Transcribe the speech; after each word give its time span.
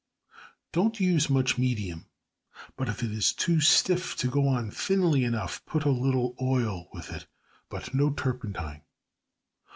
Don't 0.71 0.99
use 0.99 1.29
much 1.29 1.59
medium, 1.59 2.07
but 2.75 2.89
if 2.89 3.03
it 3.03 3.11
is 3.11 3.33
too 3.33 3.59
stiff 3.61 4.15
to 4.15 4.31
go 4.31 4.47
on 4.47 4.71
thinly 4.71 5.23
enough, 5.23 5.63
put 5.67 5.83
a 5.85 5.91
little 5.91 6.35
oil 6.41 6.89
with 6.91 7.11
it, 7.13 7.27
but 7.69 7.93
no 7.93 8.09
turpentine. 8.09 8.81